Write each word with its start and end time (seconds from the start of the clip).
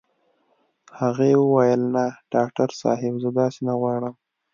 هغې 0.99 1.31
وويل 1.43 1.81
نه 1.95 2.05
ډاکټر 2.33 2.69
صاحب 2.81 3.13
زه 3.23 3.29
داسې 3.39 3.59
نه 3.67 3.73
غواړم. 3.79 4.13